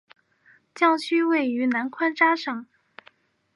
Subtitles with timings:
[0.73, 2.65] 教区位于南宽扎省。